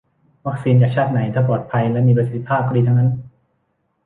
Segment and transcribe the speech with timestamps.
[0.45, 3.11] วัคซีนจากชาติไหน ถ้าปลอดภัยและมีประสิทธิภาพ ก็ดีทั้งนั้น